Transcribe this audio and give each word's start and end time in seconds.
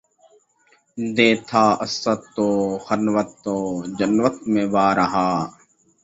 دیکھا 1.17 1.65
اسدؔ 1.85 2.05
کو 2.35 2.47
خلوت 2.85 3.33
و 3.55 3.57
جلوت 3.97 4.35
میں 4.51 4.67
بار 4.73 4.97
ہا 5.11 5.27